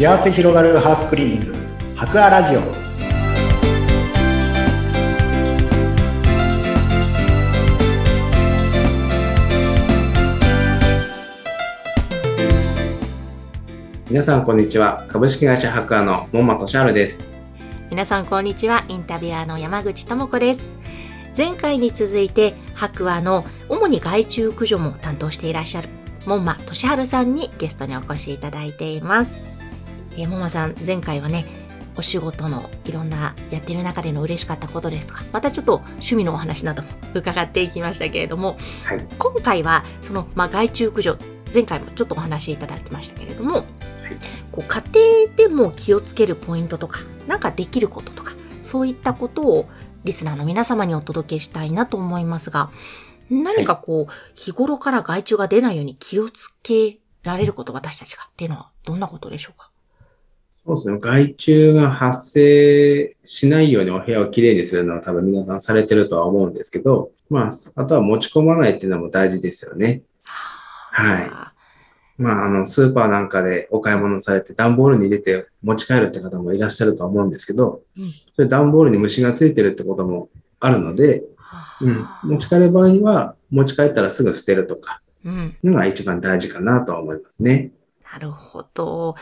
[0.00, 1.54] 幸せ広がるハウスクリーニング。
[1.94, 2.60] 博アラジオ。
[14.08, 15.04] 皆さんこんにちは。
[15.08, 17.28] 株式会社博アの門馬俊治です。
[17.90, 18.86] 皆さんこんにちは。
[18.88, 20.64] インタビュアーの山口智子です。
[21.36, 25.90] 前回に続いて博アの主に害虫駆除も担当していらっしゃる
[26.24, 29.49] 門馬俊治さんにゲストにお越しいただいています。
[30.12, 31.44] えー、門馬さん前回はね
[31.96, 41.18] お仕事のいろんなやってる中での嬉しかったことですとかまたちょっと趣味のお話なども伺っていきましたけれども、はい、今回はその、まあ、害虫駆除
[41.52, 43.64] 前回もちょっとお話しいただいてましたけれども、はい、
[44.52, 44.82] こう家
[45.26, 49.68] 庭でも気をつけるポイントとか何かできることとかそういったことを
[50.04, 52.70] リスナーの皆様にお届けしたいなと思いますが
[53.28, 59.69] 何かこう、はい、日頃から害虫が出ないように気をつけられること私たちがっていうのはどんなことでしょうか？
[60.66, 60.98] そうですね。
[61.00, 70.02] 害虫が発生しないようにお部屋をきれいにするのは多分皆さんされてるとは思うんですけど、まあ、あとは持ち込まないっていうのも大事ですよね。
[70.22, 71.30] はい。
[72.22, 80.28] まあ、あの、スーパーなんかでお買い物されて段ボールに入れて持ち帰るって方もいらっしゃると思うんですけど、うん、それ段ボールに虫がついてるってことも
[80.60, 81.22] あるので、
[81.80, 87.70] うん、持ち帰る場合には持ち帰ったらすぐ捨てるとか、うん、のが一番大事かなと思いますね。
[88.12, 89.16] なるほど。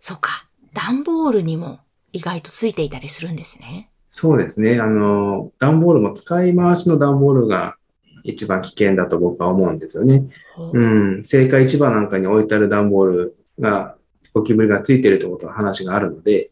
[0.00, 0.49] そうか。
[0.72, 1.80] 段ボールにも
[2.12, 3.90] 意外とついていたりするんですね。
[4.08, 4.80] そうですね。
[4.80, 7.76] あの、段ボールも使い回しの段ボールが
[8.24, 10.26] 一番危険だと僕は思うんですよね。
[10.72, 11.22] うん。
[11.22, 13.96] 青果市場なんかに置いてある段ボールが、
[14.32, 16.50] ゴキブリがついてるってことは話があるので、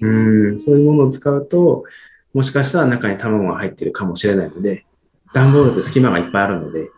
[0.00, 0.08] う
[0.54, 1.84] ん、そういうものを使うと、
[2.34, 4.84] もしかしたら中に卵が入ってるかもしれないので、
[5.32, 6.90] 段ボールって隙間がいっぱいあるので、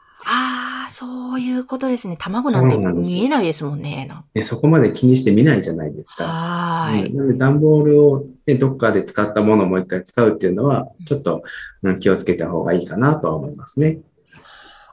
[1.39, 2.17] そういうことですね。
[2.19, 4.11] 卵なんて見えないですもんね。
[4.39, 6.25] そそこまで気にして見ないじゃないですか。
[6.25, 7.15] はい。
[7.15, 11.45] なので段ボールを、ね、どっかで使ったものをもう一回使うっていうのは、ちょっと、
[11.83, 14.01] うん、気をつけた方がいいかなとは思いますね。
[14.27, 14.43] そう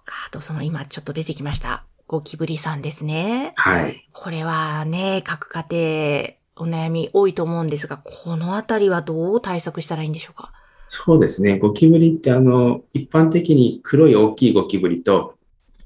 [0.06, 0.14] か。
[0.28, 1.84] あとその今ちょっと出てきました。
[2.06, 3.54] ゴキブリさんですね。
[3.56, 4.08] はい。
[4.14, 10.52] これはね、各家庭お悩み多いと思うんですが、このあたりはどう対策したらいいんでしょうか？
[10.90, 11.58] そうですね。
[11.58, 15.34] ゴキブリってあの、一般的に黒い大きいゴキブリと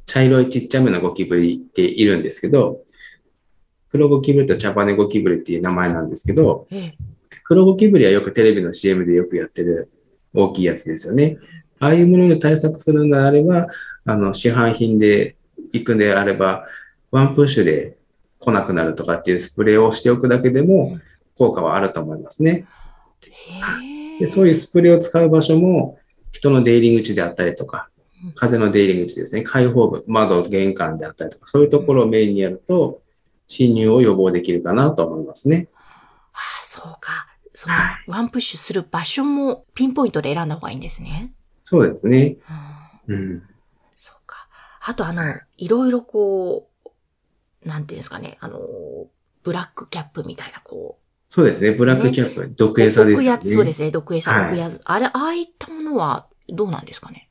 [0.09, 2.81] 茶色いちっちゃめなゴキブリっているんですけど、
[3.89, 6.67] 黒ゴキブリと茶羽ゴキブリっていう名前なんですけど、
[7.43, 9.91] 黒ゴキブリはよくテレビの CM でよくやってる
[10.33, 11.37] 大きいやつですよね。
[11.79, 13.67] ああいうもので対策するのであれば、
[14.03, 15.35] あの、市販品で
[15.73, 16.65] 行くんであれば、
[17.11, 17.95] ワンプッシュで
[18.39, 20.97] 来なくなるとかっていうスプレーをしておくだけでも
[21.37, 22.65] 効果はあると思いますね。
[24.19, 25.99] でそういうスプレーを使う場所も
[26.31, 27.89] 人の出入り口であったりとか、
[28.35, 33.01] 風の出入り口ですね、開放部、窓、玄関であったりとか、そういうところをメインにやると、
[33.47, 35.67] 侵入を予防できるかなと思いますね。
[35.73, 37.27] ああ、そうか。
[37.53, 37.75] その、
[38.07, 41.33] ワンプッシュする場所もピンポイントで選んだ方がいいんですね。
[41.61, 42.37] そうですね。
[43.07, 43.15] うん。
[43.15, 43.43] うん、
[43.97, 44.47] そうか。
[44.81, 45.23] あと、あの、
[45.57, 48.59] いろいろこう、なんていうんですかね、あの、
[49.43, 51.03] ブラックキャップみたいな、こう。
[51.27, 53.55] そうですね、ブラックキャップ、ね、毒餌ですね。
[53.55, 54.71] そうですね、毒餌、毒餌。
[54.85, 57.28] あれ、ああいったものはどうなんですかね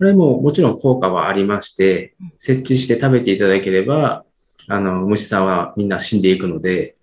[0.00, 4.24] これももちろん効果はありまして、設置して食べていただければ、
[4.66, 6.96] あの、虫さんはみんな死んでいくので、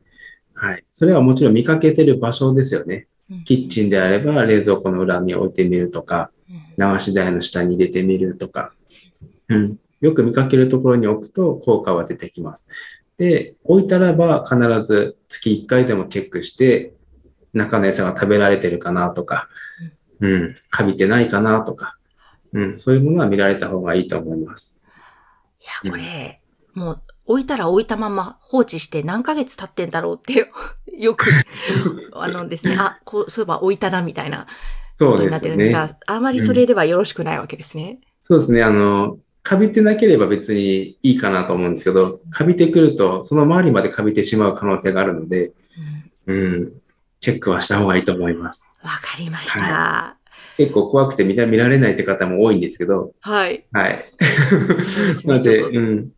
[0.55, 0.83] はい。
[0.91, 3.05] それはもちろん見かけてる場所ですよね。
[3.45, 6.31] キッチンであれば冷蔵庫の裏に置いてみるとか、
[6.79, 8.73] 流し台の下に入れてみるとか、
[9.49, 9.77] うん。
[10.01, 12.67] よく見かけるところに置くと効果は出てきます。
[13.19, 16.93] で、置いたらば必ず月1回でもチェックして、
[17.53, 19.49] 中の餌が食べられてるかなとか、
[20.19, 21.96] うん、カビてないかなとか、
[22.57, 24.81] うん、そういうものは見られた方がいいと思います。
[25.61, 26.41] いや、これ、
[26.75, 30.49] うん、もう置いたら置いたまま放置して何ヶ月経ってんだろうって
[30.97, 31.29] よく、
[32.13, 34.47] あのですね、あ、こう、そういえば置いたなみたいな
[34.97, 37.99] ことになってるんですが、すね、あまりそれではよろしくないわけですね。
[38.01, 45.53] うん、そうですね、あの、カビてなければ別にいいかなと思うんですけど、カビてくると、その周りまでカビてしまう可能性があるので、
[46.25, 46.73] うん、うん、
[47.19, 48.73] チェックはした方がいいと思います。
[48.83, 49.59] わかりました。
[49.59, 50.15] は
[50.55, 53.13] 結構怖くて見ら見られないって方も多いんですけど。
[53.21, 53.65] はい。
[53.71, 54.05] はい。
[55.25, 56.11] なので、 うん。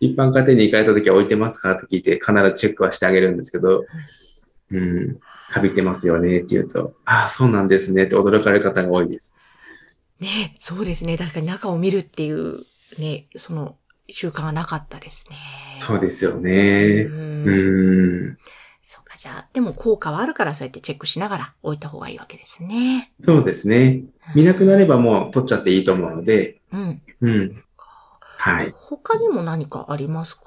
[0.00, 1.72] 一般家庭に行かれた時は置いてますか？
[1.72, 3.84] って聞いて必ずチェックはしてあげるんですけど、
[4.70, 5.20] うん。
[5.50, 9.38] かびてますよねって言うと、ああ、そうなんですねって驚かれる方が多いです。
[10.20, 11.18] ねそうですね。
[11.18, 12.60] 確かに中を見るっていう、
[12.98, 13.76] ね、その
[14.08, 15.36] 習慣がなかったですね。
[15.78, 17.08] そうですよね。
[17.08, 17.44] うん。
[17.44, 17.50] う
[18.32, 18.38] ん
[18.92, 23.12] そうか、じゃあ、でも効果はあるからそうやってチェックしながら置いた方がいいわけですね。
[23.20, 24.02] そうですね。
[24.34, 26.60] 見なくなればもう取っちゃっていいと思うので。
[26.72, 27.02] うん。
[27.20, 27.64] うん。
[27.76, 28.74] はい。
[28.76, 30.42] 他にも何かありますか？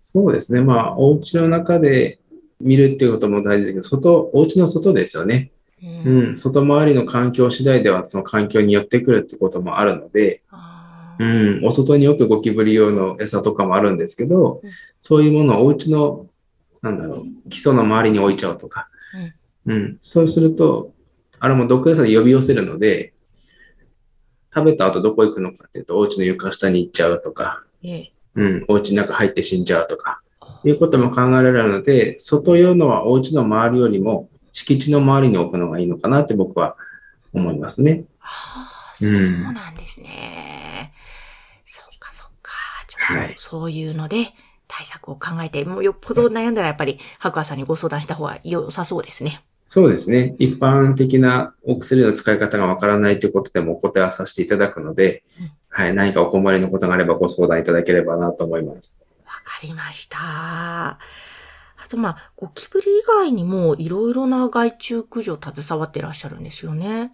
[0.00, 0.60] そうですね。
[0.60, 2.20] まあ、お家の中で
[2.60, 5.50] 見るっていうことも大事ですけど、外、お家の外ですよね。
[5.82, 6.38] ううんん。
[6.38, 11.66] 外回りの環境次第では、その環境によってくるってこともあるので、あうーん。
[11.66, 14.70] お外によくゴキブリ用の餌とかもあるんですけどうん、
[15.00, 16.28] そういうものをお家の、
[16.84, 18.88] なんだろう、基礎の周りに置いちゃうとか。
[19.64, 19.96] うん。
[20.02, 20.92] そうすると、
[21.40, 23.14] あれも毒餌で呼び寄せるので、
[24.54, 30.20] 食べた後どこ行くのかっていうと、お家の床下に行っちゃうとか、ええうん、お家の中入って死んじゃうとか、
[30.62, 36.76] いうことも考えられるので、外用のはお家の周りよりも敷地の周りに置くのがいいのかなって僕は
[37.32, 38.04] 思いますね。
[38.20, 40.92] ああ、そううんなんですね。
[41.64, 42.52] そっかそっか。
[42.88, 44.26] じゃあはいそういうので
[44.68, 49.44] 対策を考えて、もうよっぽど悩んだらやっぱり白川さんにご相談した方が良さそうですね。
[49.66, 50.34] そうですね。
[50.38, 59.04] 一般的なお薬の使い方がわからないということでもお答えはさせていただくのでうん、はい、何かお困りのことがあればご相談いただければなと思います。
[59.24, 60.98] わかりました。
[61.84, 67.12] あとまあ、ゴキブリ以外にもいろいろな害虫駆除携わってらっしゃるんですよね。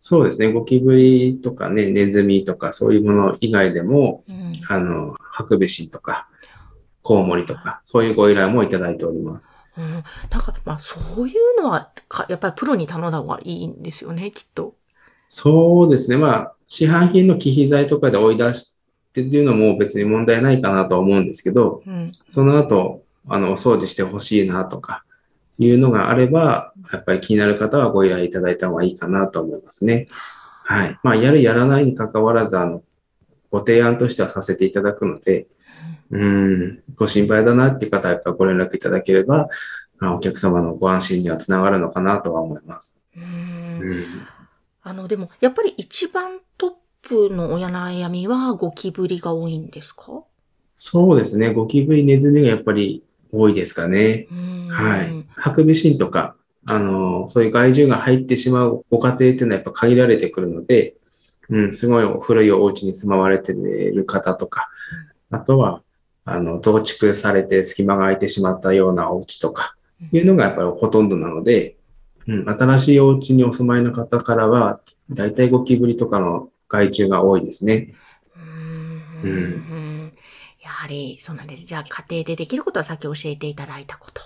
[0.00, 0.52] そうですね。
[0.52, 4.52] ゴキブリとかね、ネズミとかそういうもの以外でも、うん。
[4.68, 6.28] あの、ハクビシンとか、
[7.08, 9.48] コウモリとか、そういうご依頼もいただいております。
[9.78, 14.74] うん、なんか、まあ、そういうのはか、やっぱりプロに頼んだ方がいいんですよね、きっと。
[15.26, 16.18] そうですね。
[16.18, 18.76] まあ、市販品の忌避剤とかで追い出し
[19.14, 22.12] てっていうのも別に問題ないかなとは思うんですけど、うん。
[22.28, 25.02] その後、あの、お掃除してほしいなとか、
[25.58, 30.08] いうのがあれば、やっぱり気になる方はご依頼いただいた方がいいかなと思いますね。
[30.64, 30.98] はい。
[31.02, 32.82] まあ、やるやらないに関わらず、あの、
[33.50, 35.46] ご提案としてはさせていただくので、
[36.10, 39.48] うん、ご心配だなっていう方はやっぱご連絡いただければ、
[40.00, 43.04] あお客様のご安心にはつながるのかなとは思います。
[43.16, 43.20] う。
[43.20, 43.26] うん
[44.00, 44.04] ん。
[44.82, 46.72] あの、でも、やっぱり一番トッ
[47.02, 50.22] プの親悩みはゴキブリが多いんですか？
[50.74, 51.52] そうですね。
[51.52, 53.02] ゴキブリ、ネズミがやっぱり
[53.32, 54.28] 多いですかね。
[54.30, 54.68] うん。
[54.70, 55.26] はい。
[55.34, 60.94] ハクビシンとか、あの、そういう害獣が入ってしまうご家庭っていうのはやっぱ限られてくるので、
[61.50, 64.68] うん、すごい古いお家に住まわれている方とか、
[65.30, 65.82] あとは、
[66.30, 69.76] あの、増築されて隙間が空いてしまったようなお家とか、
[70.12, 71.76] いうのがやっぱりほとんどなので、
[72.26, 74.80] うん、新しいお家にお住まいの方からは、
[75.10, 77.94] だいたいゴキブリとかの害虫が多いですね。
[78.36, 80.12] うんうんうん
[80.62, 81.64] やはり、そうなんです。
[81.64, 84.20] じゃあ、家庭でできることはさっき教えていただいたこと。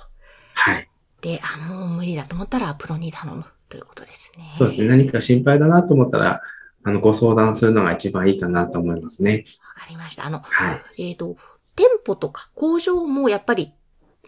[0.54, 0.88] はい。
[1.20, 4.56] で、あ、もう無理だと思ったら、プロに頼むということですね。
[4.58, 4.88] そうですね。
[4.88, 6.42] 何か心配だなと思ったら、
[6.82, 9.44] あの、ご相談するのが一番いいかなと思いますね。
[9.76, 10.26] わかりました。
[10.26, 11.10] あの、はい。
[11.10, 11.36] えっ、と、
[11.76, 13.72] 店舗とか工場もやっぱり、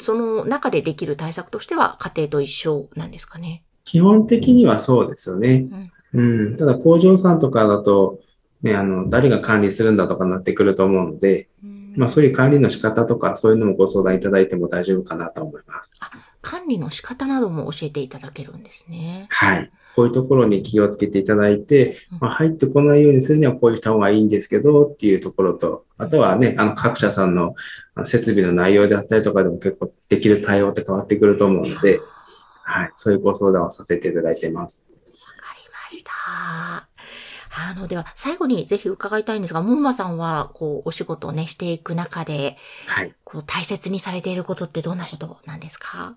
[0.01, 3.63] その中でできる対策としては家庭と一緒なんですかね。
[3.85, 5.67] 基本的にはそうですよね。
[6.13, 6.57] うん。
[6.57, 8.21] ただ工場さんとかだと、
[8.63, 11.49] ね、あの、誰が管理するんだとかになってくると思うので、
[11.97, 15.95] まあそういう管理の仕方とかそういうのもご相談いただいても大丈夫かなと思います。
[16.45, 19.27] 管理の仕方なども教えていただけるんですね。
[19.31, 19.71] はい。
[19.97, 27.55] こういうところに気をつけていただいてうん、まあ、入ってこないようにするにはこうした方がいいんですけどっていうところと、あとはね、あの各社さんの
[28.05, 32.01] 設備の内容であったりとかでも結構できる対応って変わってくると思うので、
[32.65, 32.93] はい。
[32.97, 34.93] そういうご相談をさせていただいてます。
[34.93, 34.99] わ
[35.41, 36.11] かりました。
[37.57, 42.57] あの、では、最後にぜひ伺いたいんですが、もんまさんは、こう、お仕事をね、していく中で、
[42.89, 43.15] はい。
[43.23, 46.17] こう、大切にされていることってどんなことなんですか？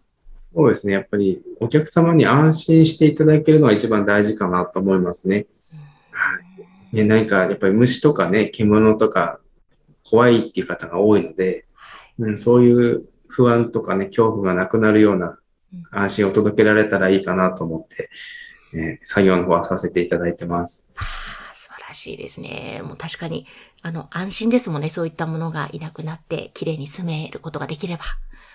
[0.54, 0.94] そうですね。
[0.94, 5.46] やっぱりお客様に安心していただけるのが一番大事かなと思いますね。
[6.12, 6.40] は
[6.94, 6.96] い。
[6.96, 9.40] ね、何かやっぱり虫とかね、獣とか
[10.04, 11.66] 怖いっていう方が多いので、
[12.20, 15.38] うん、そういう不安とかね、恐怖がなくなるような
[15.92, 18.10] 安心を届けられたらいいかなと思って、
[18.74, 20.90] えー作業の方はさせていただいてます。
[20.96, 21.02] あ
[21.52, 22.82] あ、素晴らしいですね。
[22.84, 23.46] もう確かに、
[23.82, 24.90] あの、安心ですもんね。
[24.90, 28.04] そういったものがいなくなって、綺麗に住めることができれば。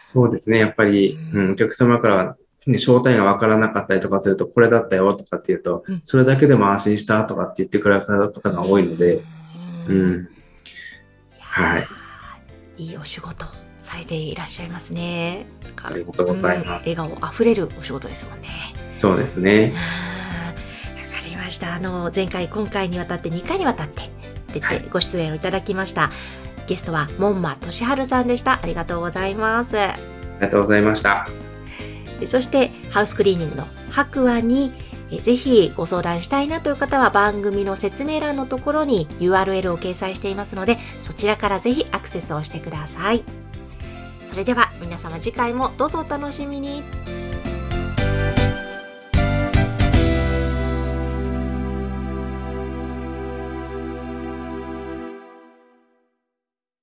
[0.02, 0.59] そうですね。
[0.59, 9.23] やっぱり、ううんん、お客様からは、ね、正体がわからなかったりとかすると、これだったよとかっていうとうん、それだけでも安心したとかって言ってくれた方が多いので、
[9.88, 9.92] う。
[9.94, 10.28] うん
[11.38, 12.82] はいー。
[12.82, 13.44] いいお仕事
[13.78, 15.47] されていらっしゃいますね。
[15.82, 18.49] ありがとうございますうん笑顔あふれるお仕事ですもんね。
[18.97, 19.73] そうですね。
[19.75, 21.75] わかりました。
[21.75, 24.02] あの、前回、今回にわたって2回にわたって
[24.52, 26.11] 出はいてご出演をいただきました。
[26.73, 28.59] ゲストは、門馬俊春さんでした。
[28.62, 29.79] ありがとうございます。
[29.79, 31.29] ありがとうございました。
[32.26, 34.73] そして、ハウスクリーニングの白亜に、
[35.11, 43.23] えぜひご相談したいなという方は番組の説明欄のところに URL を掲載していますので、そちらからぜひアクセスをしてください。
[44.31, 46.83] それでは皆様次回もどうぞお楽しみに。